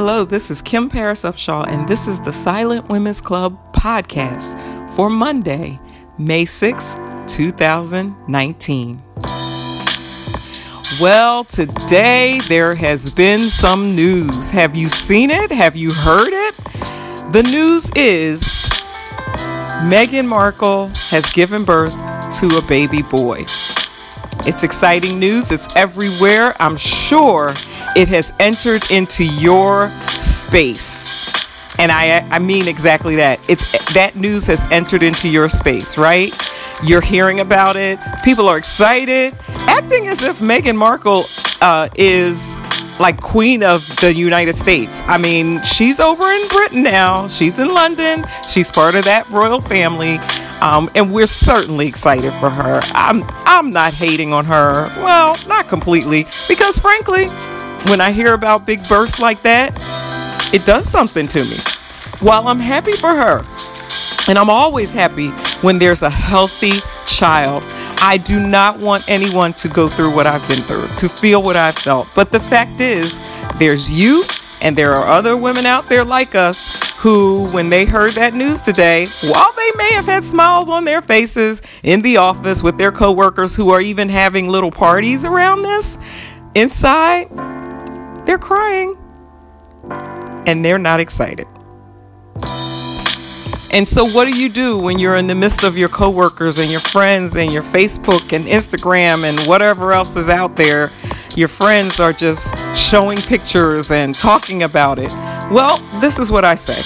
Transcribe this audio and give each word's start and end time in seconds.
Hello, 0.00 0.24
this 0.24 0.48
is 0.48 0.62
Kim 0.62 0.88
Paris 0.88 1.24
Upshaw, 1.24 1.66
and 1.66 1.88
this 1.88 2.06
is 2.06 2.20
the 2.20 2.32
Silent 2.32 2.88
Women's 2.88 3.20
Club 3.20 3.58
podcast 3.72 4.54
for 4.92 5.10
Monday, 5.10 5.80
May 6.16 6.44
6, 6.44 6.94
2019. 7.26 9.02
Well, 11.00 11.42
today 11.42 12.38
there 12.46 12.76
has 12.76 13.12
been 13.12 13.40
some 13.40 13.96
news. 13.96 14.50
Have 14.50 14.76
you 14.76 14.88
seen 14.88 15.30
it? 15.30 15.50
Have 15.50 15.74
you 15.74 15.90
heard 15.90 16.32
it? 16.32 16.56
The 17.32 17.42
news 17.42 17.90
is 17.96 18.40
Meghan 19.82 20.28
Markle 20.28 20.92
has 21.10 21.28
given 21.32 21.64
birth 21.64 21.96
to 22.38 22.56
a 22.56 22.62
baby 22.68 23.02
boy. 23.02 23.46
It's 24.46 24.62
exciting 24.62 25.18
news, 25.18 25.50
it's 25.50 25.74
everywhere. 25.74 26.54
I'm 26.60 26.76
sure 26.76 27.52
it 27.98 28.06
has 28.06 28.32
entered 28.38 28.88
into 28.92 29.24
your 29.24 29.90
space. 30.08 31.28
And 31.80 31.90
I 31.90 32.20
I 32.30 32.38
mean 32.38 32.68
exactly 32.68 33.16
that. 33.16 33.40
It's 33.48 33.92
that 33.92 34.14
news 34.14 34.46
has 34.46 34.62
entered 34.70 35.02
into 35.02 35.28
your 35.28 35.48
space, 35.48 35.98
right? 35.98 36.32
You're 36.84 37.00
hearing 37.00 37.40
about 37.40 37.74
it. 37.74 37.98
People 38.24 38.48
are 38.48 38.56
excited, 38.56 39.34
acting 39.66 40.06
as 40.06 40.22
if 40.22 40.38
Meghan 40.38 40.76
Markle 40.76 41.24
uh, 41.60 41.88
is 41.96 42.60
like 43.00 43.20
queen 43.20 43.64
of 43.64 43.84
the 44.00 44.14
United 44.14 44.54
States. 44.54 45.02
I 45.06 45.18
mean, 45.18 45.60
she's 45.64 45.98
over 45.98 46.22
in 46.22 46.48
Britain 46.48 46.84
now. 46.84 47.26
She's 47.26 47.58
in 47.58 47.68
London. 47.68 48.24
She's 48.48 48.70
part 48.70 48.94
of 48.94 49.04
that 49.06 49.28
royal 49.30 49.60
family. 49.60 50.18
Um, 50.60 50.88
and 50.94 51.12
we're 51.12 51.26
certainly 51.26 51.86
excited 51.88 52.32
for 52.34 52.50
her. 52.50 52.80
I'm 52.92 53.24
I'm 53.44 53.70
not 53.70 53.92
hating 53.92 54.32
on 54.32 54.44
her. 54.44 54.86
Well, 55.02 55.36
not 55.48 55.68
completely, 55.68 56.26
because 56.48 56.78
frankly, 56.78 57.26
when 57.88 58.00
I 58.00 58.12
hear 58.12 58.34
about 58.34 58.66
big 58.66 58.86
bursts 58.88 59.18
like 59.18 59.42
that, 59.42 59.74
it 60.52 60.64
does 60.66 60.88
something 60.88 61.26
to 61.28 61.40
me. 61.40 61.56
While 62.20 62.48
I'm 62.48 62.58
happy 62.58 62.92
for 62.92 63.10
her, 63.10 63.44
and 64.28 64.38
I'm 64.38 64.50
always 64.50 64.92
happy 64.92 65.30
when 65.62 65.78
there's 65.78 66.02
a 66.02 66.10
healthy 66.10 66.80
child. 67.06 67.62
I 68.00 68.18
do 68.18 68.38
not 68.46 68.78
want 68.78 69.08
anyone 69.08 69.54
to 69.54 69.68
go 69.68 69.88
through 69.88 70.14
what 70.14 70.26
I've 70.26 70.46
been 70.48 70.62
through, 70.62 70.86
to 70.98 71.08
feel 71.08 71.42
what 71.42 71.56
I've 71.56 71.76
felt. 71.76 72.08
But 72.14 72.30
the 72.30 72.38
fact 72.38 72.80
is, 72.80 73.18
there's 73.58 73.90
you, 73.90 74.22
and 74.60 74.76
there 74.76 74.92
are 74.92 75.06
other 75.06 75.36
women 75.36 75.66
out 75.66 75.88
there 75.88 76.04
like 76.04 76.34
us 76.34 76.92
who, 76.98 77.48
when 77.52 77.70
they 77.70 77.86
heard 77.86 78.12
that 78.12 78.34
news 78.34 78.60
today, 78.60 79.06
while 79.24 79.52
they 79.52 79.72
may 79.76 79.92
have 79.92 80.04
had 80.04 80.24
smiles 80.24 80.68
on 80.68 80.84
their 80.84 81.00
faces 81.00 81.62
in 81.82 82.02
the 82.02 82.18
office 82.18 82.62
with 82.62 82.76
their 82.76 82.92
coworkers 82.92 83.56
who 83.56 83.70
are 83.70 83.80
even 83.80 84.08
having 84.08 84.48
little 84.48 84.70
parties 84.70 85.24
around 85.24 85.62
this, 85.62 85.96
inside, 86.54 87.28
they're 88.28 88.38
crying 88.38 88.96
and 90.46 90.62
they're 90.62 90.78
not 90.78 91.00
excited. 91.00 91.46
And 93.72 93.86
so, 93.86 94.06
what 94.06 94.26
do 94.26 94.38
you 94.38 94.48
do 94.48 94.78
when 94.78 94.98
you're 94.98 95.16
in 95.16 95.26
the 95.26 95.34
midst 95.34 95.62
of 95.62 95.76
your 95.76 95.88
coworkers 95.88 96.58
and 96.58 96.70
your 96.70 96.80
friends 96.80 97.36
and 97.36 97.52
your 97.52 97.62
Facebook 97.62 98.32
and 98.34 98.46
Instagram 98.46 99.24
and 99.24 99.38
whatever 99.48 99.92
else 99.92 100.16
is 100.16 100.28
out 100.28 100.56
there? 100.56 100.90
Your 101.36 101.48
friends 101.48 102.00
are 102.00 102.12
just 102.12 102.56
showing 102.76 103.18
pictures 103.18 103.90
and 103.92 104.14
talking 104.14 104.62
about 104.62 104.98
it. 104.98 105.12
Well, 105.50 105.78
this 106.00 106.18
is 106.18 106.30
what 106.30 106.44
I 106.44 106.54
say. 106.54 106.80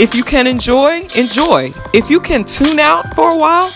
If 0.00 0.14
you 0.14 0.22
can 0.22 0.46
enjoy, 0.46 1.08
enjoy. 1.16 1.72
If 1.92 2.08
you 2.08 2.20
can 2.20 2.44
tune 2.44 2.78
out 2.78 3.14
for 3.14 3.32
a 3.32 3.36
while, 3.36 3.68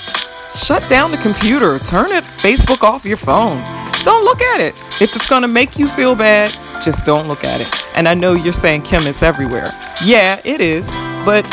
shut 0.54 0.88
down 0.88 1.10
the 1.10 1.18
computer, 1.18 1.78
turn 1.80 2.10
it 2.12 2.24
Facebook 2.24 2.82
off 2.82 3.04
your 3.04 3.16
phone. 3.16 3.81
Don't 4.04 4.24
look 4.24 4.40
at 4.40 4.60
it. 4.60 4.74
If 5.00 5.14
it's 5.14 5.28
going 5.28 5.42
to 5.42 5.48
make 5.48 5.78
you 5.78 5.86
feel 5.86 6.14
bad, 6.14 6.50
just 6.82 7.04
don't 7.04 7.28
look 7.28 7.44
at 7.44 7.60
it. 7.60 7.96
And 7.96 8.08
I 8.08 8.14
know 8.14 8.32
you're 8.32 8.52
saying, 8.52 8.82
Kim, 8.82 9.06
it's 9.06 9.22
everywhere. 9.22 9.68
Yeah, 10.04 10.40
it 10.44 10.60
is. 10.60 10.90
But 11.24 11.46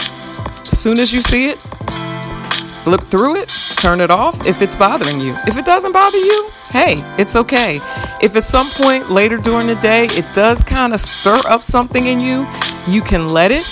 as 0.62 0.80
soon 0.80 0.98
as 0.98 1.14
you 1.14 1.22
see 1.22 1.50
it, 1.50 1.60
flip 2.84 3.02
through 3.12 3.36
it, 3.36 3.50
turn 3.78 4.02
it 4.02 4.10
off 4.10 4.48
if 4.48 4.64
it's 4.64 4.76
bothering 4.76 5.20
you. 5.20 5.36
If 5.46 5.58
it 5.58 5.66
doesn't 5.66 5.92
bother 5.92 6.18
you, 6.18 6.50
hey, 6.72 6.96
it's 7.20 7.36
okay. 7.36 7.80
If 8.22 8.36
at 8.36 8.44
some 8.44 8.68
point 8.72 9.12
later 9.12 9.38
during 9.38 9.68
the 9.68 9.76
day 9.76 10.06
it 10.06 10.26
does 10.34 10.64
kind 10.64 10.94
of 10.94 11.00
stir 11.00 11.40
up 11.48 11.62
something 11.62 12.08
in 12.08 12.20
you, 12.20 12.48
you 12.88 13.02
can 13.02 13.28
let 13.28 13.52
it. 13.52 13.68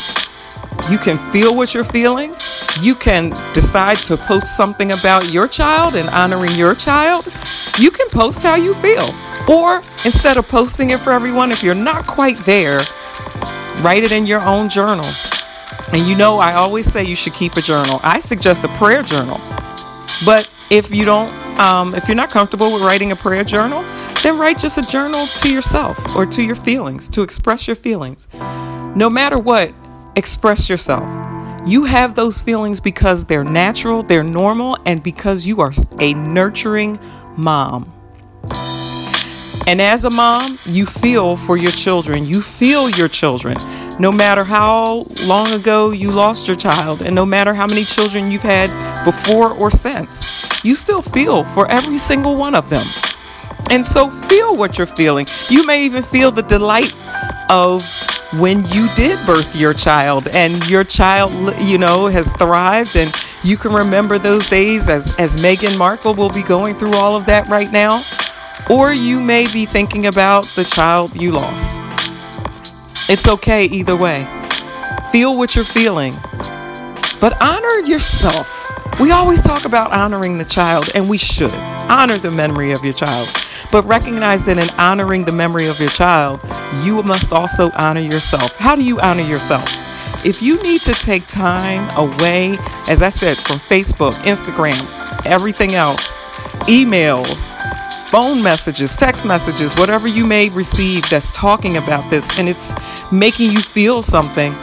You 0.92 1.00
can 1.00 1.18
feel 1.32 1.56
what 1.56 1.74
you're 1.74 1.84
feeling. 1.84 2.36
You 2.82 2.96
can 2.96 3.30
decide 3.54 3.98
to 3.98 4.18
post 4.18 4.56
something 4.56 4.92
about 4.92 5.32
your 5.32 5.48
child 5.48 5.96
and 5.96 6.10
honoring 6.10 6.52
your 6.56 6.76
child. 6.76 7.26
You 7.78 7.92
can 7.92 8.08
post 8.10 8.44
how 8.44 8.56
you 8.56 8.74
feel. 8.76 9.10
Or 9.50 9.78
instead 10.06 10.38
of 10.38 10.48
posting 10.48 10.92
it 10.92 11.00
for 11.00 11.12
everyone, 11.12 11.52
if 11.52 11.64
you're 11.64 11.76
not 11.76 12.06
quite 12.06 12.38
there, 12.46 12.82
write 13.82 14.04
it 14.04 14.12
in 14.12 14.26
your 14.26 14.42
own 14.42 14.70
journal. 14.70 15.06
And 15.92 16.02
you 16.02 16.16
know, 16.16 16.38
I 16.40 16.54
always 16.54 16.92
say 16.92 17.04
you 17.04 17.16
should 17.16 17.34
keep 17.34 17.56
a 17.56 17.62
journal. 17.62 18.00
I 18.04 18.20
suggest 18.20 18.64
a 18.64 18.68
prayer 18.70 19.04
journal. 19.04 19.40
But 20.26 20.50
if 20.70 20.94
you 20.94 21.06
don't, 21.06 21.36
um, 21.60 21.96
if 21.96 22.08
you're 22.08 22.16
not 22.16 22.30
comfortable 22.30 22.74
with 22.74 22.84
writing 22.84 23.12
a 23.12 23.16
prayer 23.16 23.44
journal, 23.44 23.84
then 24.22 24.38
write 24.38 24.58
just 24.58 24.78
a 24.78 24.82
journal 24.82 25.26
to 25.28 25.52
yourself 25.52 26.16
or 26.16 26.26
to 26.26 26.44
your 26.44 26.56
feelings, 26.56 27.08
to 27.10 27.22
express 27.22 27.68
your 27.68 27.76
feelings. 27.76 28.28
No 28.96 29.10
matter 29.10 29.38
what, 29.38 29.74
express 30.16 30.70
yourself. 30.70 31.08
You 31.68 31.84
have 31.84 32.16
those 32.16 32.40
feelings 32.40 32.80
because 32.80 33.26
they're 33.26 33.44
natural, 33.44 34.02
they're 34.02 34.24
normal, 34.24 34.78
and 34.86 35.04
because 35.04 35.46
you 35.46 35.60
are 35.60 35.74
a 36.00 36.14
nurturing 36.14 36.98
mom. 37.36 37.94
And 39.68 39.82
as 39.82 40.06
a 40.06 40.10
mom, 40.10 40.58
you 40.66 40.86
feel 40.86 41.36
for 41.36 41.58
your 41.58 41.74
children. 41.74 42.26
You 42.26 42.42
feel 42.42 42.90
your 42.92 43.10
children. 43.10 43.58
No 44.00 44.14
matter 44.14 44.46
how 44.46 45.08
long 45.26 45.52
ago 45.52 45.92
you 45.92 46.10
lost 46.10 46.48
your 46.48 46.56
child, 46.56 47.02
and 47.02 47.14
no 47.14 47.26
matter 47.26 47.54
how 47.54 47.68
many 47.68 47.84
children 47.84 48.32
you've 48.32 48.44
had 48.44 49.04
before 49.04 49.52
or 49.52 49.70
since, 49.70 50.64
you 50.64 50.74
still 50.74 51.02
feel 51.02 51.44
for 51.44 51.70
every 51.70 51.98
single 51.98 52.38
one 52.38 52.56
of 52.56 52.70
them. 52.70 52.86
And 53.72 53.86
so 53.86 54.10
feel 54.10 54.56
what 54.56 54.78
you're 54.78 54.88
feeling. 54.88 55.28
You 55.50 55.66
may 55.66 55.84
even 55.84 56.02
feel 56.02 56.32
the 56.32 56.44
delight 56.44 56.94
of 57.50 57.84
when 58.34 58.66
you 58.70 58.88
did 58.96 59.26
birth 59.26 59.56
your 59.56 59.74
child 59.74 60.28
and 60.28 60.70
your 60.70 60.84
child, 60.84 61.32
you 61.62 61.78
know, 61.78 62.08
has 62.08 62.32
thrived 62.34 62.98
and 62.98 63.14
you 63.44 63.56
can 63.56 63.72
remember 63.72 64.18
those 64.18 64.50
days 64.50 64.90
as, 64.90 65.16
as 65.18 65.42
Meghan 65.42 65.78
Markle 65.78 66.14
will 66.14 66.30
be 66.30 66.44
going 66.44 66.76
through 66.76 66.94
all 66.96 67.16
of 67.16 67.26
that 67.28 67.48
right 67.48 67.72
now. 67.72 68.02
Or 68.70 68.92
you 68.92 69.22
may 69.22 69.52
be 69.54 69.66
thinking 69.66 70.08
about 70.08 70.44
the 70.48 70.66
child 70.66 71.16
you 71.16 71.32
lost. 71.32 71.80
It's 73.10 73.30
okay 73.30 73.66
either 73.66 73.96
way. 73.96 74.26
Feel 75.12 75.38
what 75.38 75.56
you're 75.56 75.64
feeling, 75.64 76.14
but 77.22 77.42
honor 77.42 77.80
yourself. 77.80 78.54
We 79.00 79.12
always 79.12 79.42
talk 79.42 79.64
about 79.64 79.94
honoring 79.94 80.38
the 80.38 80.46
child, 80.46 80.90
and 80.94 81.08
we 81.08 81.18
should 81.18 81.54
honor 81.88 82.18
the 82.18 82.32
memory 82.32 82.74
of 82.74 82.84
your 82.84 82.94
child. 82.94 83.30
But 83.72 83.84
recognize 83.86 84.44
that 84.46 84.58
in 84.58 84.70
honoring 84.80 85.26
the 85.26 85.32
memory 85.32 85.68
of 85.68 85.80
your 85.80 85.90
child, 85.90 86.40
you 86.84 87.04
must 87.04 87.34
also 87.34 87.70
honor 87.76 88.02
yourself. 88.02 88.56
How 88.58 88.76
do 88.76 88.84
you 88.84 89.00
honor 89.00 89.24
yourself? 89.24 89.68
If 90.26 90.42
you 90.42 90.62
need 90.64 90.82
to 90.82 90.94
take 90.94 91.28
time 91.28 91.90
away, 91.98 92.58
as 92.90 93.02
I 93.02 93.10
said, 93.10 93.38
from 93.38 93.58
Facebook, 93.58 94.14
Instagram, 94.24 95.26
everything 95.26 95.74
else, 95.76 96.22
emails, 96.64 97.56
phone 98.10 98.42
messages, 98.42 98.96
text 98.96 99.26
messages, 99.26 99.76
whatever 99.76 100.08
you 100.08 100.26
may 100.26 100.50
receive 100.50 101.08
that's 101.10 101.32
talking 101.36 101.78
about 101.78 102.10
this 102.10 102.40
and 102.40 102.48
it's 102.48 102.74
making 103.12 103.52
you 103.52 103.60
feel 103.60 104.02
something, 104.02 104.54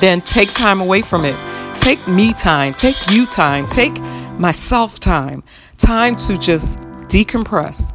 then 0.00 0.20
take 0.20 0.52
time 0.52 0.80
away 0.80 1.02
from 1.02 1.24
it. 1.24 1.36
Take 1.78 2.06
me 2.06 2.32
time, 2.32 2.72
take 2.74 2.96
you 3.10 3.26
time, 3.26 3.66
take 3.66 4.00
myself 4.38 4.98
time, 5.00 5.42
time 5.76 6.16
to 6.16 6.38
just 6.38 6.78
decompress, 7.08 7.93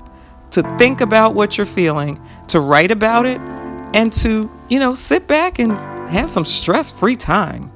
to 0.51 0.63
think 0.77 1.01
about 1.01 1.35
what 1.35 1.57
you're 1.57 1.65
feeling, 1.65 2.21
to 2.47 2.59
write 2.59 2.91
about 2.91 3.25
it, 3.25 3.39
and 3.93 4.11
to, 4.13 4.49
you 4.69 4.79
know, 4.79 4.93
sit 4.93 5.27
back 5.27 5.59
and 5.59 5.71
have 6.09 6.29
some 6.29 6.45
stress 6.45 6.91
free 6.91 7.15
time. 7.15 7.71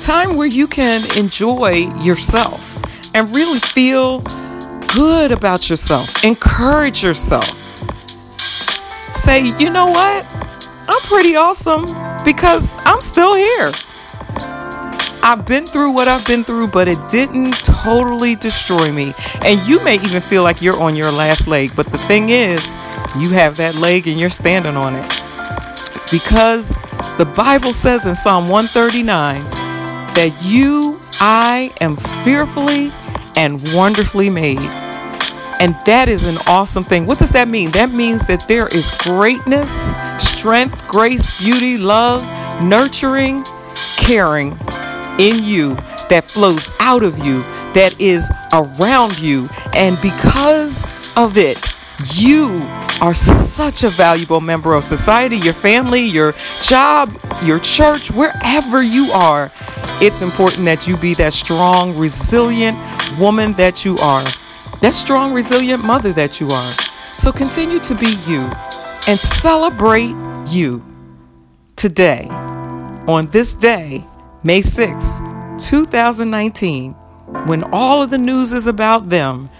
Time 0.00 0.36
where 0.36 0.46
you 0.46 0.66
can 0.66 1.02
enjoy 1.18 1.90
yourself 2.00 2.78
and 3.14 3.34
really 3.34 3.58
feel 3.58 4.20
good 4.94 5.32
about 5.32 5.68
yourself. 5.68 6.24
Encourage 6.24 7.02
yourself. 7.02 7.46
Say, 9.12 9.52
you 9.58 9.70
know 9.70 9.86
what? 9.86 10.26
I'm 10.88 11.00
pretty 11.08 11.36
awesome 11.36 11.84
because 12.24 12.74
I'm 12.80 13.00
still 13.02 13.34
here. 13.34 13.72
I've 15.28 15.44
been 15.44 15.66
through 15.66 15.90
what 15.90 16.08
I've 16.08 16.26
been 16.26 16.42
through, 16.42 16.68
but 16.68 16.88
it 16.88 16.96
didn't 17.10 17.52
totally 17.56 18.34
destroy 18.34 18.90
me. 18.90 19.12
And 19.42 19.60
you 19.68 19.84
may 19.84 19.96
even 19.96 20.22
feel 20.22 20.42
like 20.42 20.62
you're 20.62 20.80
on 20.80 20.96
your 20.96 21.12
last 21.12 21.46
leg, 21.46 21.70
but 21.76 21.92
the 21.92 21.98
thing 21.98 22.30
is, 22.30 22.66
you 23.14 23.28
have 23.32 23.58
that 23.58 23.74
leg 23.74 24.08
and 24.08 24.18
you're 24.18 24.30
standing 24.30 24.74
on 24.74 24.96
it. 24.96 25.06
Because 26.10 26.70
the 27.18 27.30
Bible 27.36 27.74
says 27.74 28.06
in 28.06 28.14
Psalm 28.14 28.48
139 28.48 29.44
that 30.14 30.34
you, 30.40 30.98
I, 31.20 31.74
am 31.82 31.96
fearfully 32.24 32.90
and 33.36 33.60
wonderfully 33.74 34.30
made. 34.30 34.62
And 35.60 35.76
that 35.84 36.08
is 36.08 36.26
an 36.26 36.38
awesome 36.48 36.84
thing. 36.84 37.04
What 37.04 37.18
does 37.18 37.32
that 37.32 37.48
mean? 37.48 37.70
That 37.72 37.90
means 37.90 38.26
that 38.28 38.48
there 38.48 38.68
is 38.68 38.96
greatness, 39.02 39.92
strength, 40.18 40.88
grace, 40.88 41.38
beauty, 41.38 41.76
love, 41.76 42.24
nurturing, 42.62 43.44
caring 43.98 44.56
in 45.18 45.44
you 45.44 45.74
that 46.08 46.24
flows 46.24 46.70
out 46.80 47.02
of 47.02 47.24
you, 47.26 47.42
that 47.74 47.94
is 48.00 48.30
around 48.52 49.18
you. 49.18 49.46
And 49.74 50.00
because 50.00 50.84
of 51.16 51.36
it, 51.36 51.58
you 52.14 52.60
are 53.00 53.14
such 53.14 53.82
a 53.82 53.88
valuable 53.88 54.40
member 54.40 54.74
of 54.74 54.84
society, 54.84 55.36
your 55.36 55.52
family, 55.52 56.02
your 56.02 56.32
job, 56.62 57.12
your 57.42 57.58
church, 57.58 58.10
wherever 58.10 58.82
you 58.82 59.10
are. 59.12 59.50
It's 60.00 60.22
important 60.22 60.64
that 60.66 60.86
you 60.86 60.96
be 60.96 61.14
that 61.14 61.32
strong, 61.32 61.96
resilient 61.96 62.78
woman 63.18 63.52
that 63.54 63.84
you 63.84 63.96
are, 63.98 64.24
that 64.80 64.94
strong, 64.94 65.32
resilient 65.32 65.84
mother 65.84 66.12
that 66.12 66.40
you 66.40 66.48
are. 66.50 66.72
So 67.18 67.32
continue 67.32 67.80
to 67.80 67.94
be 67.96 68.16
you 68.26 68.42
and 69.08 69.18
celebrate 69.18 70.14
you 70.48 70.84
today, 71.74 72.28
on 73.08 73.26
this 73.30 73.54
day, 73.54 74.04
May 74.44 74.62
6, 74.62 75.18
2019, 75.58 76.92
when 77.46 77.64
all 77.72 78.02
of 78.02 78.10
the 78.10 78.18
news 78.18 78.52
is 78.52 78.68
about 78.68 79.08
them. 79.08 79.50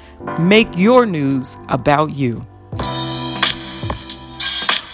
Make 0.40 0.68
your 0.76 1.04
news 1.04 1.56
about 1.68 2.12
you. 2.14 2.46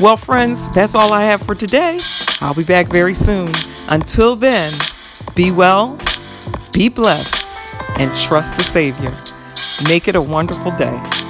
Well, 0.00 0.16
friends, 0.16 0.70
that's 0.70 0.94
all 0.94 1.12
I 1.12 1.24
have 1.24 1.42
for 1.42 1.54
today. 1.54 1.98
I'll 2.40 2.54
be 2.54 2.64
back 2.64 2.88
very 2.88 3.14
soon. 3.14 3.52
Until 3.88 4.36
then, 4.36 4.72
be 5.34 5.52
well, 5.52 5.98
be 6.72 6.88
blessed, 6.88 7.56
and 7.98 8.14
trust 8.16 8.56
the 8.56 8.62
Savior. 8.62 9.14
Make 9.88 10.08
it 10.08 10.16
a 10.16 10.22
wonderful 10.22 10.72
day. 10.72 11.23